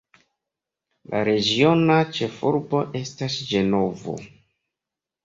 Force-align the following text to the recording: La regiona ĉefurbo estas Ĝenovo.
La 1.13 1.19
regiona 1.27 1.97
ĉefurbo 2.19 2.79
estas 3.01 3.37
Ĝenovo. 3.51 4.17